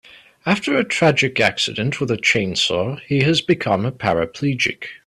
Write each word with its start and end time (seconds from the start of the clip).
After 0.47 0.75
a 0.75 0.83
tragic 0.83 1.39
accident 1.39 1.99
with 2.01 2.09
a 2.09 2.17
chainsaw 2.17 2.99
he 3.05 3.21
has 3.21 3.39
become 3.41 3.85
a 3.85 3.91
paraplegic. 3.91 4.85